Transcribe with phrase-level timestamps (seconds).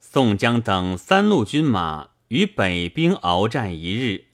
[0.00, 4.26] 宋江等三路军马与北兵鏖战一日，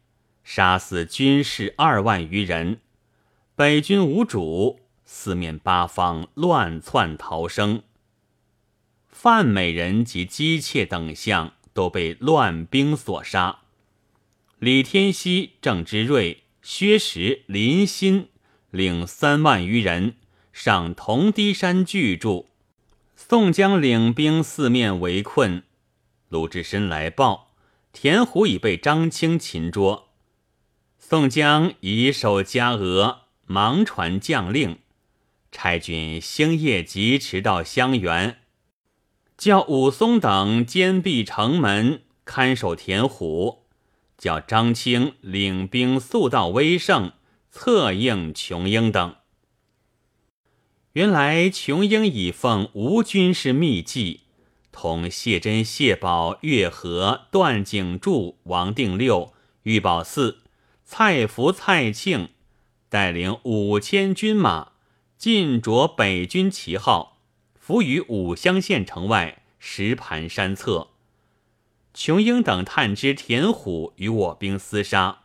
[0.42, 2.80] 杀死军士二万余人，
[3.54, 7.82] 北军无主，四面八方乱窜逃生。
[9.08, 13.60] 范美人及姬妾等相都被乱兵所杀。
[14.58, 18.28] 李天锡、郑芝瑞、薛石、林欣
[18.70, 20.14] 领三万余人
[20.52, 22.48] 上铜堤山聚住。
[23.28, 25.62] 宋江领兵四面围困。
[26.28, 27.52] 鲁智深来报，
[27.92, 30.08] 田虎已被张青擒捉。
[30.98, 34.80] 宋江以手加额，忙传将令，
[35.52, 38.38] 差军星夜疾驰到襄垣。
[39.38, 43.66] 叫武松等坚壁城门，看守田虎；
[44.18, 47.12] 叫张青领兵速到威胜，
[47.50, 49.14] 策应琼英等。
[50.94, 54.20] 原来琼英已奉吴军师密计，
[54.70, 60.42] 同谢珍、谢宝、月和、段景柱、王定六、玉宝四、
[60.84, 62.28] 蔡福、蔡庆，
[62.90, 64.72] 带领五千军马，
[65.16, 67.20] 尽着北军旗号。
[67.58, 70.88] 伏于武乡县城外石盘山侧，
[71.94, 75.20] 琼英等探知田虎与我兵厮杀，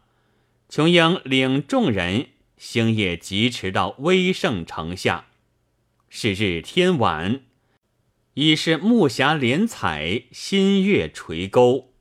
[0.69, 5.25] 琼英领众人星夜疾驰到威胜城下。
[6.09, 7.41] 是日天晚，
[8.35, 11.93] 已是暮霞连彩，新月垂钩。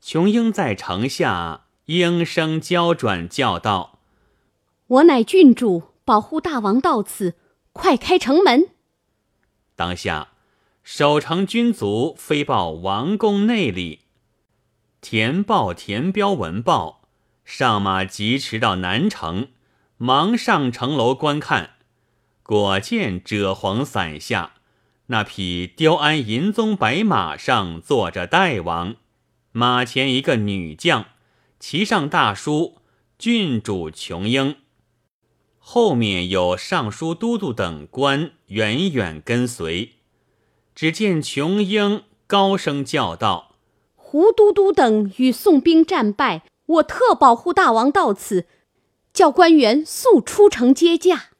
[0.00, 4.00] 琼英在城下应声交转叫道
[4.86, 7.36] ：“我乃郡主，保护大王到此，
[7.72, 8.68] 快开城门！”
[9.74, 10.32] 当下，
[10.82, 14.00] 守城军卒飞报王宫内里。
[15.00, 17.08] 田豹、田彪闻报，
[17.44, 19.48] 上马疾驰到南城，
[19.96, 21.70] 忙上城楼观看。
[22.52, 24.56] 果见赭黄伞下，
[25.06, 28.96] 那匹雕鞍银鬃白马上坐着代王，
[29.52, 31.06] 马前一个女将，
[31.58, 32.76] 骑上大书
[33.18, 34.56] “郡主琼英”。
[35.58, 39.92] 后面有尚书都督等官远远跟随，
[40.74, 43.54] 只见琼英高声叫道
[43.96, 48.46] ：“胡都督等与宋兵战败，我特保护大王到此，
[49.14, 51.30] 叫官员速出城接驾。”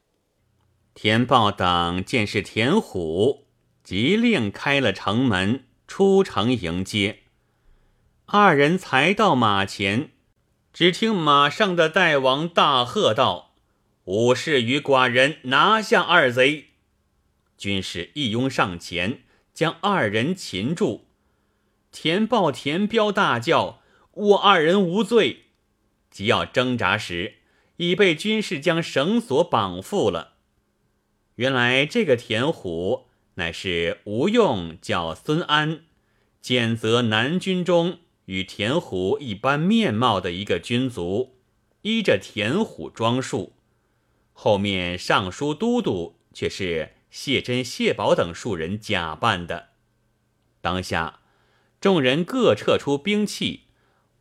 [0.95, 3.47] 田豹等见是田虎，
[3.83, 7.23] 即令开了城门，出城迎接。
[8.25, 10.11] 二人才到马前，
[10.71, 13.55] 只听马上的大王大喝道。
[14.05, 16.67] 武士与寡人拿下二贼，
[17.57, 19.23] 军士一拥上前，
[19.53, 21.07] 将二人擒住。
[21.91, 23.81] 田豹、田彪大叫
[24.13, 25.45] ：“我二人无罪！”
[26.11, 27.37] 即要挣扎时，
[27.77, 30.32] 已被军士将绳索绑缚了。
[31.43, 35.81] 原来这个田虎乃是吴用叫孙安，
[36.41, 41.35] 检责南军中与田虎一般面貌的一个军卒，
[41.81, 43.51] 依着田虎装束。
[44.31, 49.71] 后面尚书都督却是谢珍、谢宝等数人假扮的。
[50.61, 51.19] 当下
[51.81, 53.63] 众人各撤出兵器，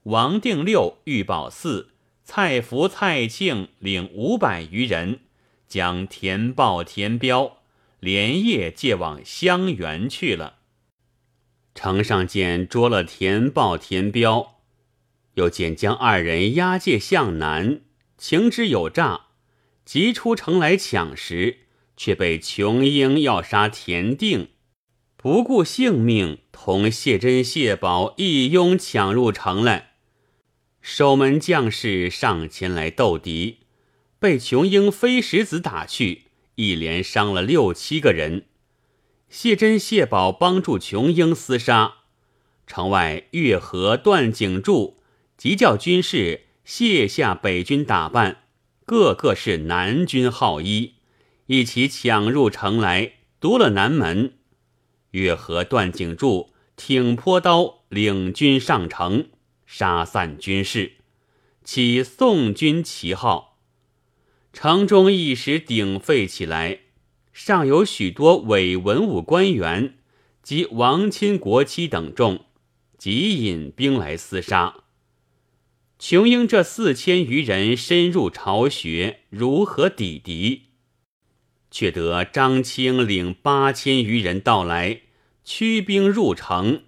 [0.02, 1.90] 王定六、玉宝四、
[2.24, 5.20] 蔡福、蔡庆领五百余人，
[5.72, 7.62] 将田豹、田彪
[7.98, 10.58] 连夜借往襄垣去了。
[11.74, 14.58] 城上见捉了田豹、田彪，
[15.36, 17.80] 又见将二人押解向南，
[18.18, 19.28] 情之有诈。
[19.86, 21.60] 急出城来抢时，
[21.96, 24.50] 却被琼英要杀田定，
[25.16, 29.92] 不顾性命，同谢珍、谢宝一拥抢入城来。
[30.82, 33.60] 守门将士上前来斗敌，
[34.22, 38.44] 被琼英飞石子打去，一连伤了六七个人。
[39.28, 41.94] 谢珍、谢宝帮助琼英厮杀，
[42.64, 45.00] 城外月和、段景柱
[45.36, 48.44] 即叫军士卸下北军打扮。
[48.86, 50.94] 个个是南军号衣，
[51.46, 54.34] 一起抢入城来，夺了南门。
[55.10, 59.30] 月和段景柱挺坡刀，领军上城，
[59.66, 60.92] 杀散军士，
[61.64, 63.51] 起宋军旗号。
[64.52, 66.80] 城中一时鼎沸起来，
[67.32, 69.94] 尚有许多伪文武官员
[70.42, 72.44] 及王亲国戚等众，
[72.98, 74.84] 即引兵来厮杀。
[75.98, 80.64] 琼英这四千余人深入巢穴，如何抵敌？
[81.70, 85.00] 却得张青领八千余人到来，
[85.42, 86.82] 驱兵入城，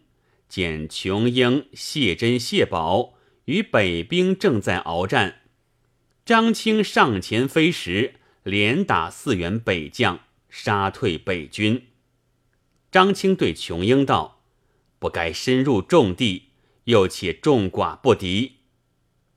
[0.49, 3.15] 见琼英、谢珍、谢宝
[3.47, 5.41] 与北兵正在鏖战。
[6.25, 11.89] 张青上前飞石，连打四员北将，杀退北军。
[12.91, 14.41] 张青对琼英道
[14.99, 16.45] ：“不该深入重地，
[16.85, 18.61] 又且众寡不敌。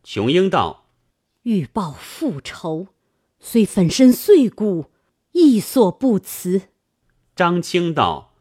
[0.01, 0.86] 琼英道
[1.44, 2.88] ：“欲报复仇，
[3.42, 4.89] 虽粉身碎骨，
[5.34, 6.69] 亦所不辞。”
[7.36, 8.34] 张青道：“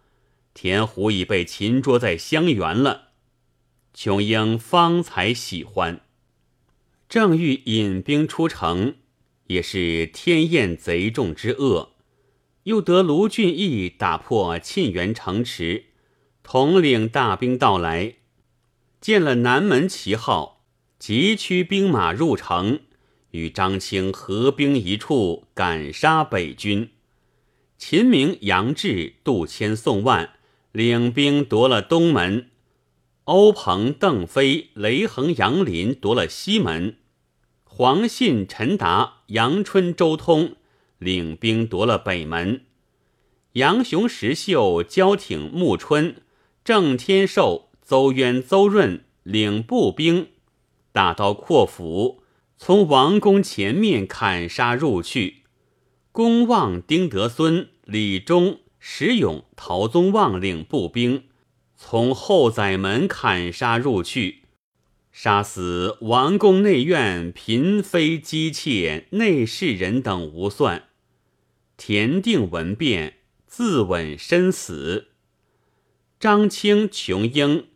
[0.55, 3.09] 田虎已被擒捉在襄垣了。”
[3.93, 6.03] 琼英方才喜欢，
[7.09, 8.97] 正欲引兵出城，
[9.47, 11.93] 也是天厌贼众之恶，
[12.65, 15.87] 又得卢俊义打破沁园城池，
[16.43, 18.15] 统领大兵到来，
[19.01, 20.57] 见了南门旗号。
[20.99, 22.81] 急驱兵马入城，
[23.33, 26.89] 与张青合兵一处，赶杀北军。
[27.77, 30.31] 秦明、杨志、杜迁、宋万
[30.73, 32.49] 领兵夺了东门，
[33.27, 36.95] 欧鹏、邓飞、雷横、杨林夺了西门，
[37.65, 40.55] 黄信、陈达、杨春、周通
[40.99, 42.61] 领兵夺了北门，
[43.55, 46.23] 杨雄、石秀、焦挺、穆春、
[46.63, 50.29] 郑天寿、邹渊、邹润领步兵。
[50.93, 52.23] 大刀阔斧，
[52.57, 55.43] 从王宫前面砍杀入去。
[56.13, 61.25] 公望、丁德孙、李忠、石勇、陶宗旺领步兵，
[61.77, 64.43] 从后宰门砍杀入去，
[65.13, 70.85] 杀死王宫内院嫔妃、姬妾、内侍人等无算。
[71.77, 75.09] 田定闻变，自刎身死。
[76.19, 77.67] 张清、琼英、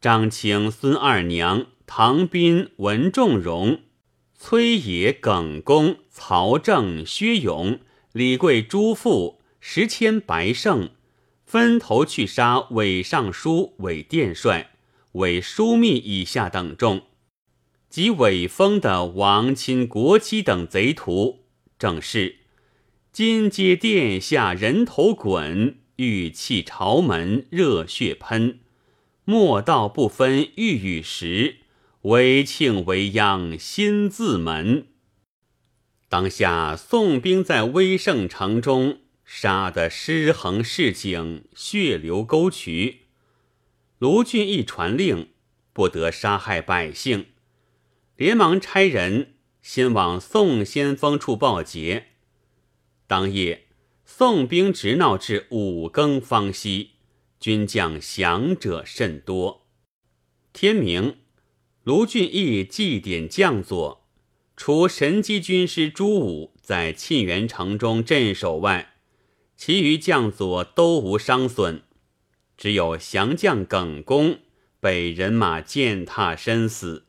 [0.00, 1.66] 张清、孙二娘。
[1.90, 3.80] 唐斌、文仲荣、
[4.34, 7.80] 崔野、耿恭、曹正、薛勇、
[8.12, 10.90] 李贵朱富、石谦、白胜，
[11.48, 14.72] 分头去杀伪尚书、伪殿帅、
[15.12, 17.04] 伪枢密以下等众，
[17.88, 21.46] 及伪封的王亲国戚等贼徒，
[21.78, 22.40] 正是
[23.10, 28.60] 金阶殿下人头滚，玉器朝门热血喷，
[29.24, 31.60] 莫道不分玉与石。
[32.02, 34.86] 为庆为殃心自门。
[36.10, 38.98] 当下宋兵在威胜城中
[39.30, 43.02] 杀得尸横市井，血流沟渠。
[43.98, 45.28] 卢俊义传令，
[45.74, 47.26] 不得杀害百姓，
[48.16, 52.06] 连忙差人先往宋先锋处报捷。
[53.06, 53.66] 当夜，
[54.06, 56.92] 宋兵直闹至五更方息，
[57.38, 59.66] 军将降者甚多。
[60.54, 61.18] 天明。
[61.84, 64.06] 卢俊义祭典将佐，
[64.56, 68.94] 除神机军师朱武在沁园城中镇守外，
[69.58, 71.82] 其余将佐都无伤损，
[72.56, 74.38] 只有降将耿恭
[74.78, 77.06] 被人马践踏身死，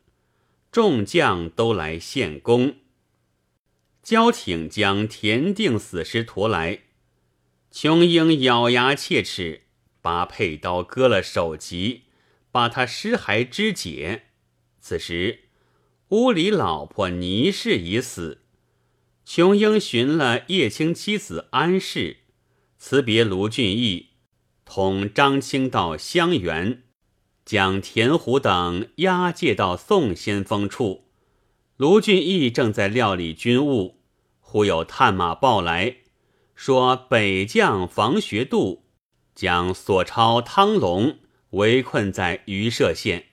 [0.72, 2.78] 众将都来献功。
[4.02, 6.80] 焦挺将田定死尸驮来，
[7.70, 9.66] 琼英咬牙切齿，
[10.02, 12.06] 拔佩刀割了首级，
[12.52, 14.24] 把他尸骸肢解。
[14.80, 15.42] 此时，
[16.10, 18.42] 屋里老婆倪氏已死。
[19.24, 22.19] 琼英寻了叶青妻子安氏，
[22.80, 24.08] 辞别卢俊义，
[24.64, 26.84] 同张青到香园，
[27.44, 31.10] 将田虎等押解到宋先锋处。
[31.76, 34.00] 卢俊义正在料理军务，
[34.40, 35.98] 忽有探马报来，
[36.56, 38.86] 说北将房学度
[39.36, 41.18] 将索超、汤龙
[41.52, 43.26] 围困在榆社县。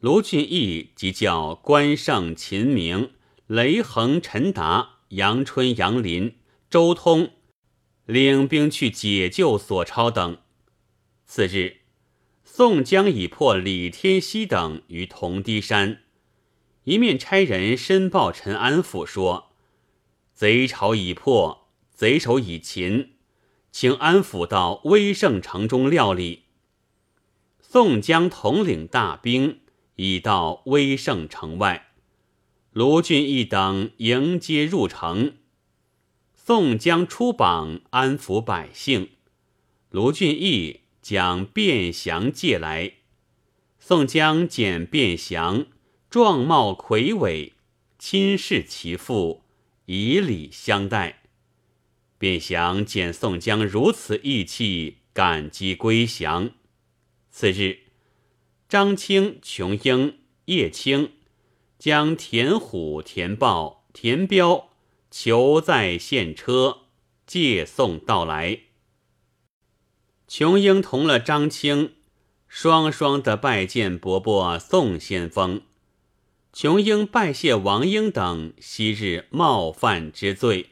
[0.00, 3.12] 卢俊义即叫关胜、秦明、
[3.46, 6.36] 雷横、陈达、杨春、杨林、
[6.68, 7.30] 周通
[8.10, 10.38] 领兵去解救索超等。
[11.24, 11.82] 次日，
[12.42, 16.02] 宋江已破李天锡等于铜堤山，
[16.84, 19.52] 一面差人申报陈安府说
[20.34, 23.10] ：“贼巢已破，贼首已擒，
[23.70, 26.46] 请安府到威胜城中料理。”
[27.62, 29.60] 宋江统领大兵。
[29.96, 31.90] 已到威胜城外，
[32.72, 35.34] 卢俊义等迎接入城。
[36.50, 39.10] 宋江出榜安抚百姓，
[39.90, 42.94] 卢俊义将卞祥借来。
[43.78, 45.66] 宋江见卞祥
[46.10, 47.52] 状貌魁伟，
[48.00, 49.44] 亲视其父，
[49.86, 51.22] 以礼相待。
[52.18, 56.50] 卞祥见宋江如此义气，感激归降。
[57.30, 57.78] 次日。
[58.68, 61.12] 张青、琼英、叶青
[61.78, 64.69] 将田虎、田豹、田彪
[65.10, 66.82] 求在现车，
[67.26, 68.60] 借送到来。
[70.28, 71.94] 琼英同了张青，
[72.46, 75.62] 双双的拜见伯伯宋先锋。
[76.52, 80.70] 琼英拜谢王英等昔日冒犯之罪。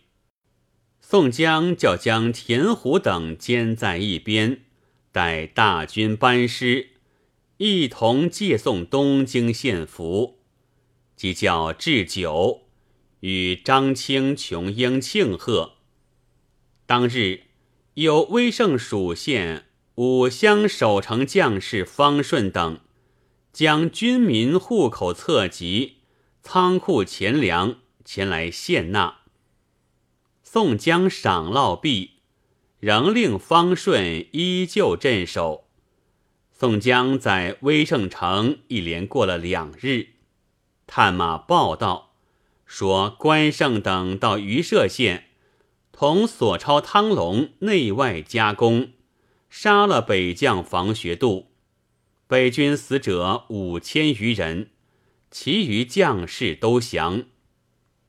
[1.01, 4.63] 宋江叫将田虎等监在一边。
[5.11, 6.91] 带大军班师，
[7.57, 10.39] 一同借送东京献俘，
[11.17, 12.68] 即叫置酒，
[13.21, 15.75] 与张清、琼英庆贺。
[16.87, 17.43] 当日，
[17.95, 22.81] 有威胜属县五乡守城将士方顺等，
[23.53, 25.99] 将军民户口册籍、
[26.43, 29.19] 仓库钱粮前来献纳。
[30.43, 32.13] 宋江赏烙毕。
[32.81, 35.65] 仍令方顺依旧镇守。
[36.53, 40.11] 宋江在威胜城一连过了两日，
[40.87, 42.08] 探马报道
[42.69, 45.31] 说，关胜等到榆社县，
[45.91, 48.91] 同索超、汤龙内外夹攻，
[49.49, 51.51] 杀了北将房学度，
[52.27, 54.71] 北军死者五千余人，
[55.31, 57.25] 其余将士都降。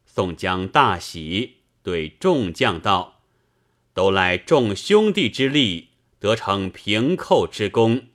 [0.06, 3.22] 宋江大喜，对众将道。
[3.94, 5.90] 都赖众兄弟之力，
[6.20, 8.08] 得成平寇之功。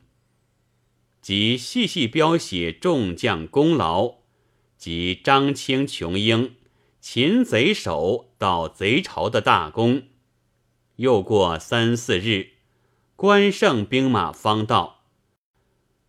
[1.22, 4.16] 即细细标写众将功劳，
[4.84, 6.56] 及张清、琼英
[7.00, 10.02] 擒贼首、捣贼巢的大功。
[10.96, 12.50] 又过三四日，
[13.16, 15.04] 关胜兵马方到，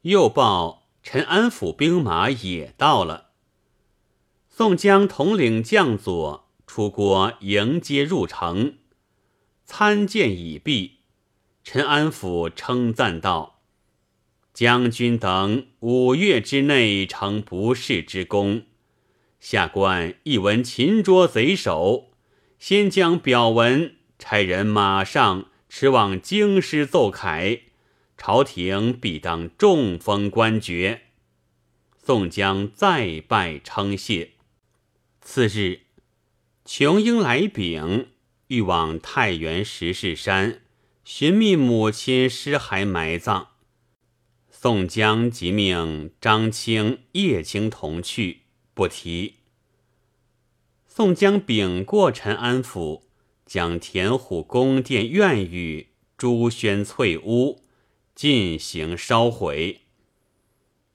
[0.02, 3.30] 又报陈安府兵马也到了。
[4.50, 8.80] 宋江统领将佐出郭迎接入城。
[9.64, 10.98] 参见已毕，
[11.64, 13.55] 陈安府称赞道
[14.56, 18.64] ：“将军等五月之内成不世之功。
[19.42, 22.14] 下官一闻擒捉贼首，
[22.58, 27.64] 先将表文差人马上驰往京师奏凯，
[28.18, 31.02] 朝廷必当重封官爵。”
[32.02, 34.32] 宋江再拜称谢。
[35.20, 35.82] 次日，
[36.64, 38.08] 琼英来禀。
[38.48, 40.62] 欲往太原石室山
[41.04, 43.50] 寻觅母亲尸骸埋葬，
[44.58, 48.44] 宋江即命张清、叶青同去，
[48.74, 49.36] 不提。
[50.88, 53.04] 宋江禀过陈安府，
[53.46, 57.64] 将田虎宫殿院宇、朱轩翠屋
[58.16, 59.82] 进行烧毁，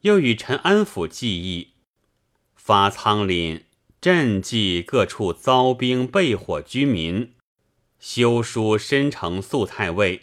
[0.01, 1.75] 又与陈安府计议
[2.57, 3.61] 发仓廪
[4.01, 7.35] 赈济各处遭兵被火居民。
[8.01, 10.23] 修书申呈肃太尉，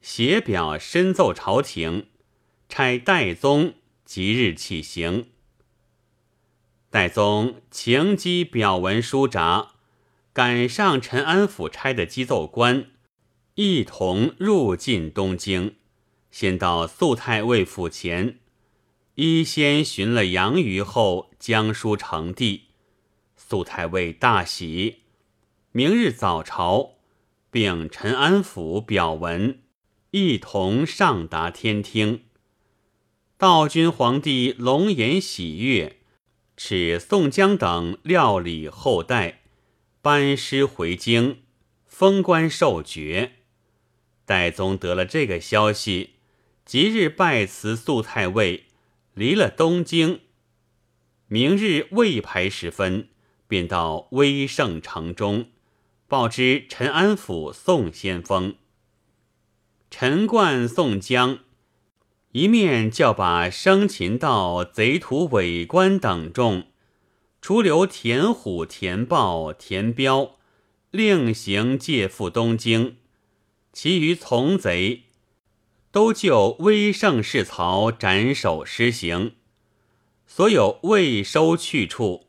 [0.00, 2.06] 写表申奏朝廷，
[2.70, 3.74] 差戴宗
[4.06, 5.26] 即日起行。
[6.88, 9.72] 戴宗情机表文书札，
[10.32, 12.86] 赶上陈安府差的机奏官，
[13.56, 15.74] 一同入进东京，
[16.30, 18.38] 先到肃太尉府前，
[19.16, 22.68] 一先寻了杨虞后，将书呈递。
[23.36, 25.00] 肃太尉大喜，
[25.72, 26.94] 明日早朝。
[27.52, 29.58] 并陈安府表文，
[30.12, 32.22] 一同上达天听。
[33.40, 35.96] 道君皇帝龙颜喜悦，
[36.58, 39.40] 使宋江等料理后代，
[40.02, 41.38] 班师回京，
[41.86, 43.36] 封官受爵。
[44.26, 46.16] 戴宗得了这个消息，
[46.66, 48.66] 即日拜辞肃太尉，
[49.14, 50.20] 离了东京。
[51.26, 53.08] 明日未牌时分，
[53.48, 55.46] 便到威胜城中。
[56.06, 58.56] 报知陈安府宋先锋，
[59.90, 61.38] 陈冠、宋江
[62.32, 66.68] 一面叫把生擒道贼徒伪官等众，
[67.40, 70.36] 除留田虎、田豹、田彪，
[70.90, 72.94] 另行借赴东京；
[73.72, 75.04] 其余从贼，
[75.90, 79.32] 都就威胜士曹斩首施行。
[80.26, 82.26] 所有未收去处。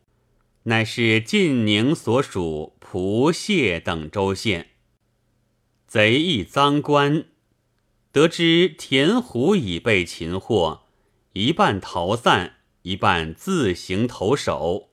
[0.64, 4.70] 乃是晋宁所属蒲谢等州县，
[5.88, 7.26] 贼亦赃官，
[8.12, 10.82] 得知田虎已被擒获，
[11.34, 14.90] 一半逃散，一半自行投首。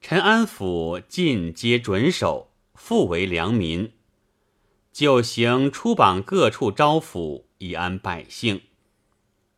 [0.00, 3.92] 陈安府尽皆准守，复为良民，
[4.92, 8.60] 就行出榜各处招抚，以安百姓。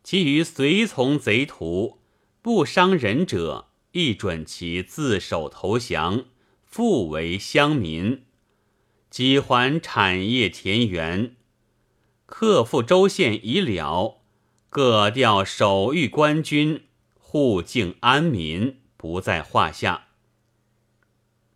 [0.03, 1.99] 其余随从贼徒，
[2.41, 3.65] 不伤人者。
[3.93, 6.25] 亦准其自首投降，
[6.63, 8.25] 复为乡民，
[9.09, 11.36] 几还产业田园，
[12.27, 14.21] 克复州县已了，
[14.69, 16.83] 各调守御官军，
[17.19, 20.09] 护境安民，不在话下。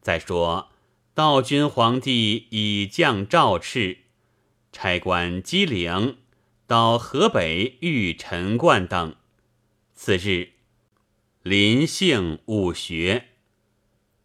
[0.02, 0.70] 再说
[1.14, 3.98] 道君皇帝已降诏敕，
[4.72, 6.18] 差官机灵
[6.66, 9.16] 到河北遇陈冠等。
[9.94, 10.54] 次日。
[11.44, 13.30] 临幸武学，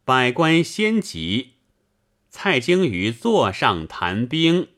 [0.05, 1.55] 百官先集。
[2.29, 4.69] 蔡京于座上谈兵，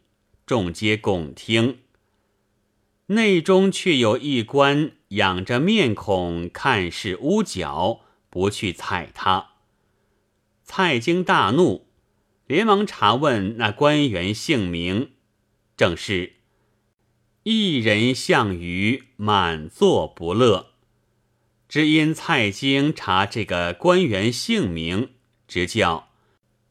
[0.48, 1.80] 众皆共听。
[3.08, 8.00] 内中却有一官仰着面孔看是屋角，
[8.30, 9.50] 不去睬他。
[10.64, 11.86] 蔡京大怒，
[12.46, 15.10] 连忙查问那官员姓名，
[15.76, 16.36] 正是
[17.42, 20.72] 一人项羽，满座不乐。
[21.68, 25.10] 只因蔡京查这个官员姓名，
[25.46, 26.08] 直叫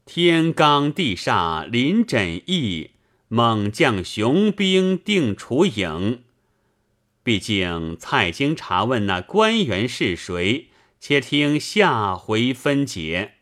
[0.04, 2.90] 天罡地煞临枕翼，
[3.28, 6.24] 猛将雄兵定楚影。
[7.22, 10.68] 毕竟蔡京查问那官员是谁，
[10.98, 13.37] 且听下回分解。